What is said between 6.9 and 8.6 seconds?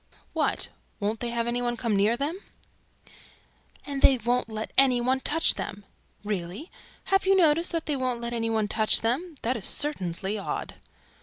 Have you noticed THAT THEY WON'T LET ANY